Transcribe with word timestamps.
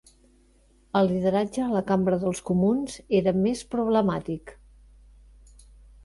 El 0.99 1.09
lideratge 1.09 1.59
a 1.65 1.67
la 1.73 1.83
Cambra 1.91 2.17
dels 2.23 2.41
Comuns 2.47 2.95
era 3.19 3.33
més 3.41 3.61
problemàtic. 3.75 4.55